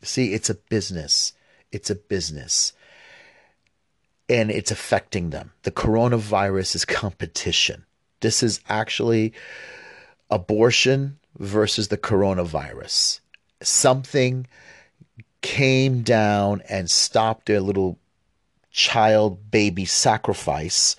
[0.02, 1.32] See, it's a business.
[1.70, 2.72] It's a business.
[4.28, 5.52] And it's affecting them.
[5.62, 7.84] The coronavirus is competition.
[8.20, 9.32] This is actually
[10.30, 13.20] abortion versus the coronavirus.
[13.62, 14.46] Something
[15.40, 17.98] came down and stopped their little
[18.70, 20.96] child baby sacrifice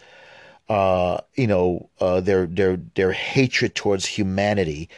[0.70, 4.90] uh, you know, uh, their their their hatred towards humanity.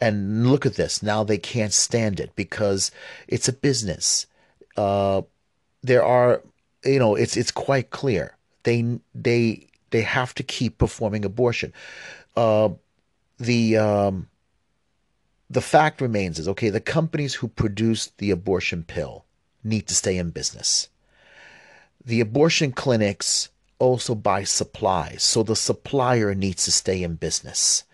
[0.00, 1.02] And look at this.
[1.02, 2.90] Now they can't stand it because
[3.28, 4.26] it's a business.
[4.76, 5.22] Uh,
[5.82, 6.42] there are,
[6.84, 11.72] you know, it's it's quite clear they they they have to keep performing abortion.
[13.40, 14.28] The um,
[15.48, 16.68] the fact remains is okay.
[16.68, 19.24] The companies who produce the abortion pill
[19.64, 20.88] need to stay in business.
[22.04, 23.48] The abortion clinics
[23.78, 27.84] also buy supplies, so the supplier needs to stay in business.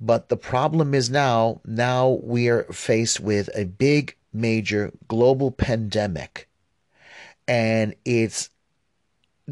[0.00, 6.48] But the problem is now, now we are faced with a big, major global pandemic,
[7.46, 8.48] and it's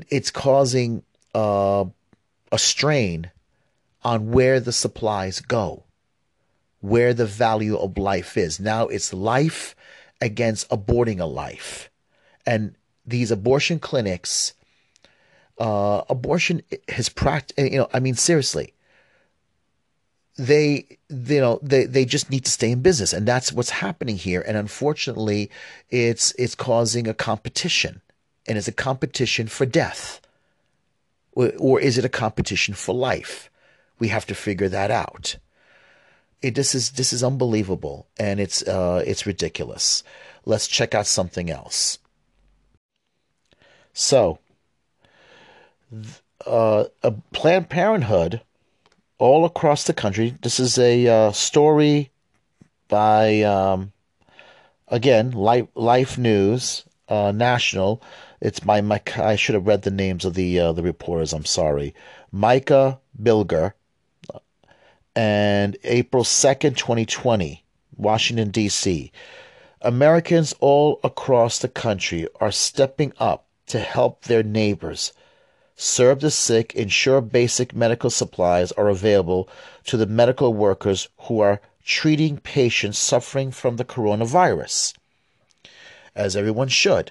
[0.08, 1.02] it's causing
[1.34, 1.84] uh,
[2.50, 3.30] a strain
[4.08, 5.84] on where the supplies go,
[6.80, 8.58] where the value of life is.
[8.58, 9.76] Now it's life
[10.18, 11.90] against aborting a life,
[12.46, 12.74] and
[13.06, 14.54] these abortion clinics
[15.58, 17.58] uh, abortion has practiced.
[17.58, 18.72] You know, I mean, seriously,
[20.38, 24.16] they you know they they just need to stay in business, and that's what's happening
[24.16, 24.40] here.
[24.40, 25.50] And unfortunately,
[25.90, 28.00] it's it's causing a competition,
[28.46, 30.22] and it's a competition for death,
[31.32, 33.50] or, or is it a competition for life?
[33.98, 35.36] We have to figure that out.
[36.40, 40.04] It, this is this is unbelievable, and it's uh, it's ridiculous.
[40.44, 41.98] Let's check out something else.
[43.92, 44.38] So,
[46.46, 48.40] uh, a Planned Parenthood
[49.18, 50.36] all across the country.
[50.40, 52.10] This is a uh, story
[52.88, 53.92] by, um,
[54.86, 58.00] again, Life, Life News uh, National.
[58.40, 59.18] It's by Mike.
[59.18, 61.32] I should have read the names of the uh, the reporters.
[61.32, 61.92] I'm sorry.
[62.30, 63.72] Micah Bilger,
[65.18, 67.64] and April second, 2020,
[67.96, 69.10] Washington D.C.
[69.82, 75.12] Americans all across the country are stepping up to help their neighbors
[75.74, 79.48] serve the sick, ensure basic medical supplies are available
[79.86, 84.94] to the medical workers who are treating patients suffering from the coronavirus.
[86.14, 87.10] As everyone should.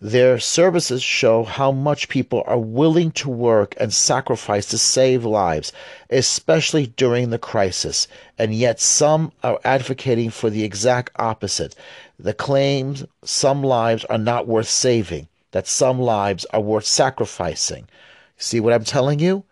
[0.00, 5.72] Their services show how much people are willing to work and sacrifice to save lives,
[6.08, 8.08] especially during the crisis,
[8.38, 11.74] and yet some are advocating for the exact opposite.
[12.18, 17.88] The claims some lives are not worth saving that some lives are worth sacrificing.
[18.36, 19.44] See what I'm telling you?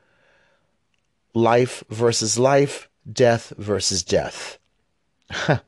[1.35, 4.59] Life versus life, death versus death.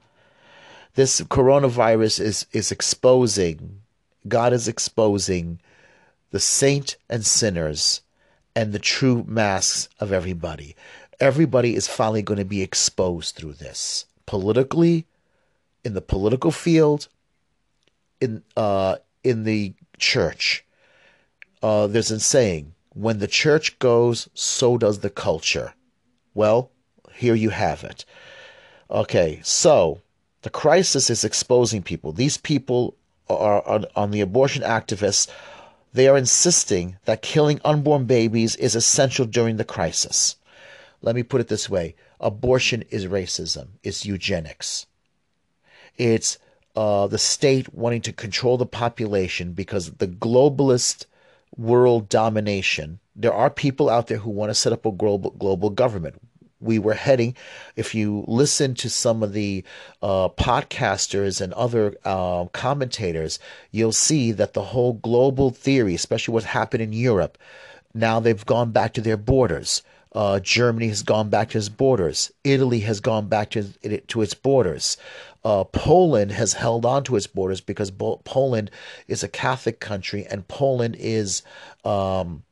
[0.95, 3.80] this coronavirus is, is exposing,
[4.29, 5.61] God is exposing
[6.31, 8.03] the saint and sinners
[8.55, 10.77] and the true masks of everybody.
[11.19, 15.07] Everybody is finally going to be exposed through this politically,
[15.85, 17.09] in the political field,
[18.21, 20.65] in uh, in the church.
[21.63, 25.75] Uh, there's a saying, when the church goes, so does the culture.
[26.33, 26.71] Well,
[27.13, 28.05] here you have it.
[28.91, 30.01] Okay, so
[30.43, 32.13] the crisis is exposing people.
[32.13, 32.97] These people
[33.37, 35.29] on, on the abortion activists.
[35.93, 40.37] They are insisting that killing unborn babies is essential during the crisis.
[41.03, 44.87] Let me put it this way abortion is racism, it's eugenics.
[45.97, 46.39] It's
[46.77, 51.07] uh, the state wanting to control the population because the globalist
[51.57, 53.01] world domination.
[53.17, 56.21] There are people out there who want to set up a global global government.
[56.61, 57.35] We were heading,
[57.75, 59.65] if you listen to some of the
[60.03, 63.39] uh, podcasters and other uh, commentators,
[63.71, 67.39] you'll see that the whole global theory, especially what happened in Europe,
[67.95, 69.83] now they've gone back to their borders.
[70.13, 72.33] Uh, Germany has gone back to its borders.
[72.43, 73.63] Italy has gone back to,
[74.09, 74.97] to its borders.
[75.45, 78.71] Uh, Poland has held on to its borders because Bo- Poland
[79.07, 81.43] is a Catholic country and Poland is
[81.85, 82.43] um,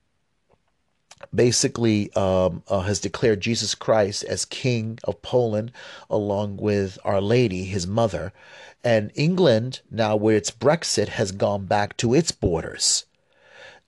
[1.35, 5.73] basically um, uh, has declared Jesus Christ as King of Poland,
[6.09, 8.33] along with Our Lady, his mother.
[8.85, 13.05] And England, now where it's Brexit, has gone back to its borders.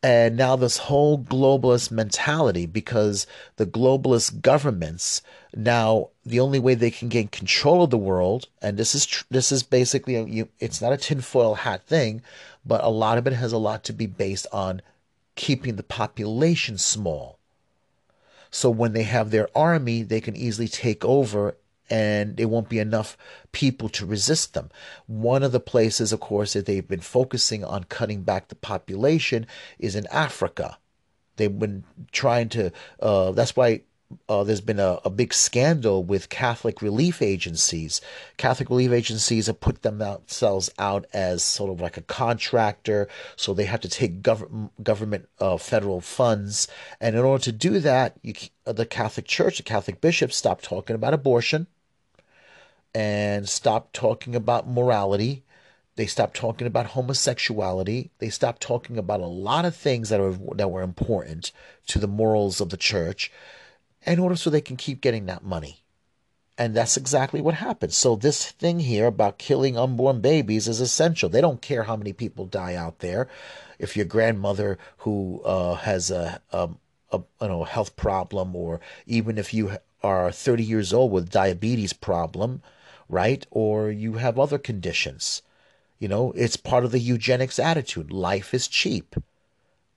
[0.02, 3.26] And now this whole globalist mentality, because
[3.56, 5.20] the globalist governments
[5.54, 9.24] now the only way they can gain control of the world, and this is tr-
[9.30, 12.22] this is basically a, you, it's not a tinfoil hat thing,
[12.64, 14.80] but a lot of it has a lot to be based on
[15.40, 17.38] keeping the population small.
[18.50, 21.56] So when they have their army, they can easily take over
[21.88, 23.16] and there won't be enough
[23.50, 24.68] people to resist them.
[25.06, 29.46] One of the places, of course, that they've been focusing on cutting back the population
[29.78, 30.76] is in Africa.
[31.36, 32.70] They've been trying to,
[33.00, 33.80] uh, that's why
[34.28, 38.00] uh, there's been a, a, big scandal with Catholic relief agencies.
[38.36, 43.66] Catholic relief agencies have put themselves out as sort of like a contractor, so they
[43.66, 46.66] have to take gov- government uh, federal funds.
[47.00, 48.34] And in order to do that, you,
[48.64, 51.68] the Catholic Church, the Catholic bishops, stopped talking about abortion
[52.94, 55.44] and stopped talking about morality.
[55.94, 58.10] They stopped talking about homosexuality.
[58.18, 61.52] They stopped talking about a lot of things that are that were important
[61.88, 63.30] to the morals of the church
[64.06, 65.82] in order so they can keep getting that money.
[66.58, 67.96] And that's exactly what happens.
[67.96, 71.30] So this thing here about killing unborn babies is essential.
[71.30, 73.28] They don't care how many people die out there.
[73.78, 76.68] If your grandmother who uh, has a, a,
[77.12, 81.94] a you know health problem, or even if you are 30 years old with diabetes
[81.94, 82.62] problem,
[83.08, 83.46] right?
[83.50, 85.40] Or you have other conditions.
[85.98, 88.12] You know, it's part of the eugenics attitude.
[88.12, 89.16] Life is cheap.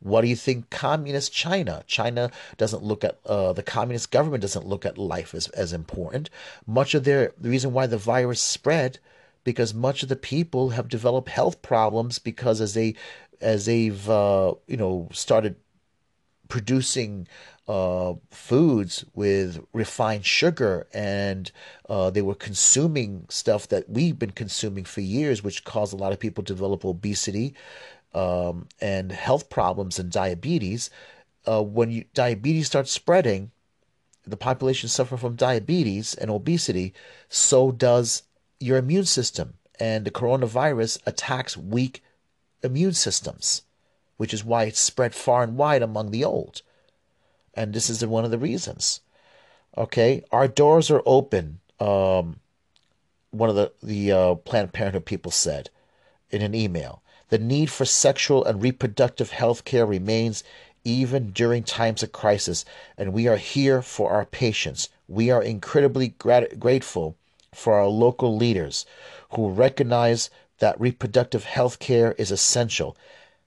[0.04, 1.84] What do you think communist China?
[1.88, 6.30] China doesn't look at uh, the communist government doesn't look at life as, as important.
[6.68, 8.99] Much of their the reason why the virus spread
[9.43, 12.95] because much of the people have developed health problems because as they
[13.41, 15.56] as they've uh, you know started
[16.47, 17.28] producing
[17.68, 21.51] uh, foods with refined sugar and
[21.89, 26.12] uh, they were consuming stuff that we've been consuming for years, which caused a lot
[26.12, 27.54] of people to develop obesity
[28.14, 30.89] um, and health problems and diabetes.
[31.45, 33.51] Uh, when you, diabetes starts spreading,
[34.26, 36.93] the population suffer from diabetes and obesity,
[37.28, 38.24] so does
[38.59, 39.55] your immune system.
[39.80, 42.03] And the coronavirus attacks weak
[42.64, 43.64] immune systems,
[44.18, 46.61] which is why it's spread far and wide among the old.
[47.53, 49.01] And this is one of the reasons.
[49.78, 51.59] Okay, our doors are open.
[51.80, 52.39] Um,
[53.32, 55.70] one of the the uh, Planned Parenthood people said
[56.30, 57.03] in an email
[57.34, 60.43] the need for sexual and reproductive health care remains
[60.84, 62.63] even during times of crisis,
[62.95, 64.89] and we are here for our patients.
[65.07, 67.15] We are incredibly grat- grateful
[67.51, 68.86] for our local leaders
[69.31, 70.29] who recognize
[70.59, 72.95] that reproductive health care is essential,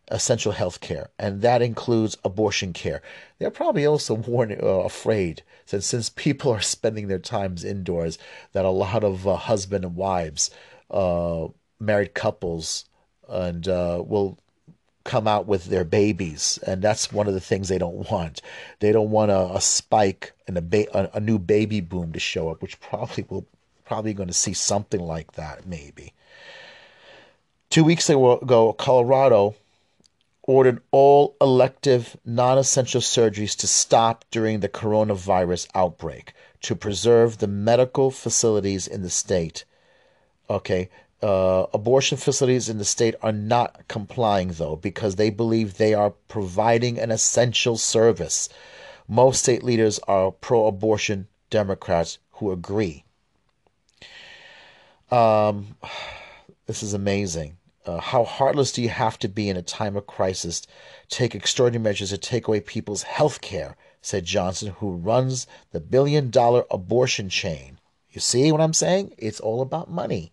[0.09, 3.01] essential health care, and that includes abortion care.
[3.39, 8.18] They're probably also warned, uh, afraid since since people are spending their times indoors
[8.53, 10.51] that a lot of uh, husband and wives,
[10.91, 11.47] uh,
[11.78, 12.84] married couples,
[13.29, 14.39] and uh, will
[15.05, 18.43] come out with their babies, and that's one of the things they don't want.
[18.81, 22.51] They don't want a, a spike and a, ba- a, new baby boom to show
[22.51, 23.47] up, which probably will
[23.85, 26.12] probably going to see something like that maybe.
[27.70, 29.55] Two weeks ago, Colorado
[30.43, 38.11] ordered all elective non-essential surgeries to stop during the coronavirus outbreak to preserve the medical
[38.11, 39.64] facilities in the state.
[40.49, 40.89] Okay,
[41.23, 46.11] uh, abortion facilities in the state are not complying, though, because they believe they are
[46.29, 48.49] providing an essential service.
[49.09, 53.05] Most state leaders are pro abortion Democrats who agree.
[55.11, 55.77] Um,
[56.67, 57.57] this is amazing.
[57.87, 60.67] Uh, how heartless do you have to be in a time of crisis?
[61.09, 66.31] Take extraordinary measures to take away people's health care, said Johnson, who runs the billion
[66.31, 67.79] dollar abortion chain.
[68.11, 69.14] You see what I'm saying?
[69.19, 70.33] It's all about money.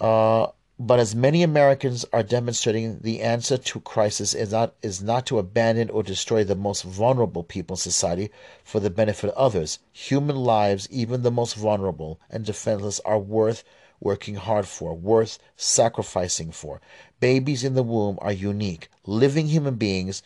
[0.00, 0.48] Uh,
[0.82, 5.38] but as many Americans are demonstrating, the answer to crisis is not is not to
[5.38, 8.30] abandon or destroy the most vulnerable people in society
[8.64, 9.78] for the benefit of others.
[9.92, 13.62] Human lives, even the most vulnerable and defenseless, are worth
[14.00, 16.80] working hard for, worth sacrificing for.
[17.20, 20.22] Babies in the womb are unique, living human beings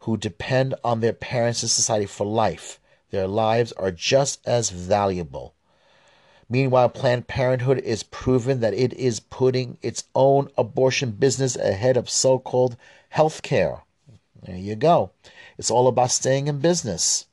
[0.00, 2.80] who depend on their parents and society for life.
[3.10, 5.54] Their lives are just as valuable.
[6.52, 12.10] Meanwhile, Planned Parenthood is proven that it is putting its own abortion business ahead of
[12.10, 12.76] so called
[13.08, 13.84] health care.
[14.42, 15.12] There you go.
[15.56, 17.24] It's all about staying in business.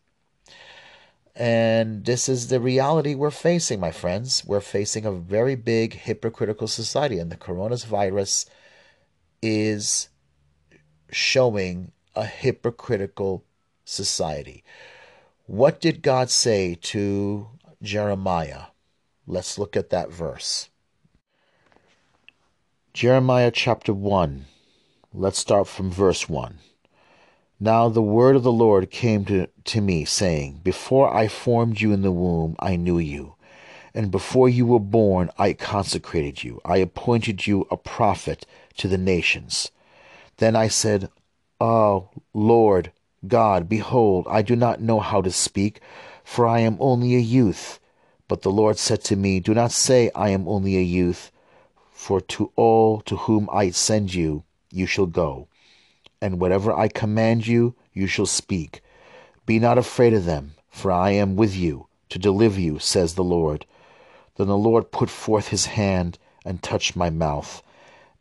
[1.35, 4.45] And this is the reality we're facing, my friends.
[4.45, 8.45] We're facing a very big hypocritical society, and the coronavirus
[9.41, 10.07] is
[11.11, 13.43] showing a hypocritical
[13.83, 14.63] society.
[15.45, 17.49] What did God say to
[17.81, 18.68] Jeremiah?
[19.31, 20.69] Let's look at that verse.
[22.93, 24.45] Jeremiah chapter 1.
[25.13, 26.57] Let's start from verse 1.
[27.59, 31.93] Now the word of the Lord came to, to me, saying, Before I formed you
[31.93, 33.35] in the womb, I knew you.
[33.93, 36.59] And before you were born, I consecrated you.
[36.65, 39.69] I appointed you a prophet to the nations.
[40.37, 41.07] Then I said,
[41.61, 42.91] Oh, Lord
[43.27, 45.81] God, behold, I do not know how to speak,
[46.23, 47.78] for I am only a youth.
[48.29, 51.31] But the Lord said to me, Do not say, I am only a youth,
[51.91, 55.47] for to all to whom I send you, you shall go.
[56.21, 58.81] And whatever I command you, you shall speak.
[59.47, 63.23] Be not afraid of them, for I am with you to deliver you, says the
[63.23, 63.65] Lord.
[64.35, 67.63] Then the Lord put forth his hand and touched my mouth.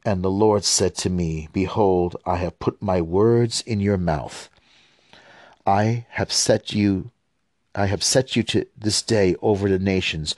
[0.06, 4.48] And the Lord said to me, Behold, I have put my words in your mouth.
[5.66, 7.10] I have set you
[7.74, 10.34] I have set you to this day over the nations,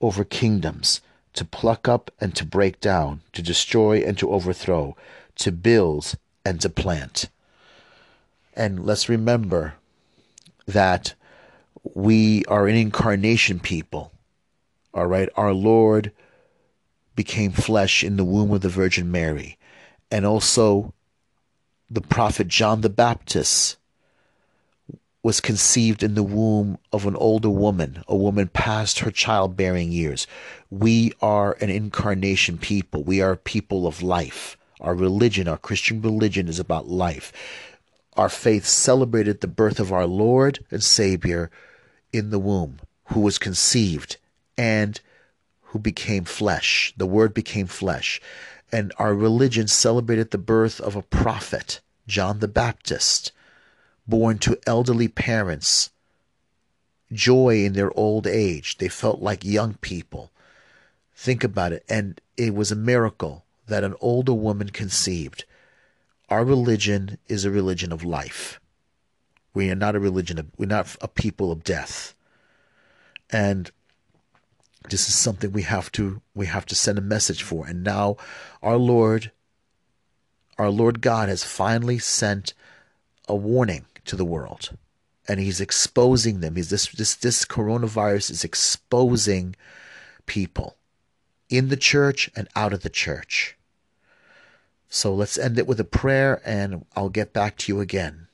[0.00, 1.00] over kingdoms,
[1.34, 4.96] to pluck up and to break down, to destroy and to overthrow,
[5.36, 6.14] to build
[6.44, 7.28] and to plant.
[8.54, 9.74] And let's remember
[10.66, 11.14] that
[11.94, 14.12] we are an incarnation people.
[14.92, 15.28] All right.
[15.36, 16.12] Our Lord
[17.14, 19.58] became flesh in the womb of the Virgin Mary.
[20.10, 20.92] And also
[21.88, 23.76] the prophet John the Baptist
[25.22, 30.26] was conceived in the womb of an older woman, a woman past her childbearing years.
[30.70, 33.04] We are an incarnation people.
[33.04, 34.56] We are people of life.
[34.80, 37.32] Our religion, our Christian religion, is about life.
[38.16, 41.50] Our faith celebrated the birth of our Lord and Savior
[42.12, 44.16] in the womb, who was conceived
[44.56, 45.00] and
[45.64, 46.94] who became flesh.
[46.96, 48.22] The Word became flesh.
[48.72, 53.32] And our religion celebrated the birth of a prophet, John the Baptist
[54.10, 55.90] born to elderly parents,
[57.12, 58.76] joy in their old age.
[58.78, 60.30] They felt like young people.
[61.14, 61.84] Think about it.
[61.88, 65.44] And it was a miracle that an older woman conceived.
[66.28, 68.60] Our religion is a religion of life.
[69.54, 72.14] We are not a religion of, we're not a people of death.
[73.30, 73.70] And
[74.88, 77.66] this is something we have to we have to send a message for.
[77.66, 78.16] And now
[78.62, 79.30] our Lord
[80.58, 82.54] our Lord God has finally sent
[83.28, 84.76] a warning to the world.
[85.28, 86.56] And he's exposing them.
[86.56, 89.54] He's this this this coronavirus is exposing
[90.26, 90.76] people
[91.48, 93.56] in the church and out of the church.
[94.88, 98.26] So let's end it with a prayer and I'll get back to you again.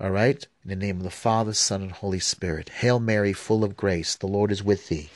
[0.00, 0.46] All right?
[0.64, 2.68] In the name of the Father, Son, and Holy Spirit.
[2.68, 5.10] Hail Mary, full of grace, the Lord is with thee.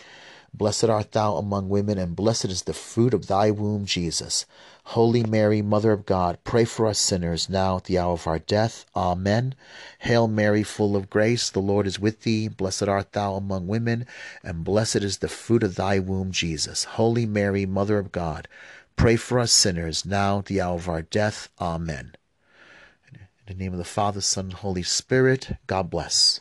[0.54, 4.44] Blessed art thou among women, and blessed is the fruit of thy womb, Jesus.
[4.84, 8.38] Holy Mary, Mother of God, pray for us sinners, now at the hour of our
[8.38, 8.84] death.
[8.94, 9.54] Amen.
[10.00, 12.48] Hail Mary, full of grace, the Lord is with thee.
[12.48, 14.06] Blessed art thou among women,
[14.44, 16.84] and blessed is the fruit of thy womb, Jesus.
[16.84, 18.46] Holy Mary, Mother of God,
[18.94, 21.48] pray for us sinners, now at the hour of our death.
[21.60, 22.14] Amen.
[23.10, 26.40] In the name of the Father, Son, and Holy Spirit, God bless.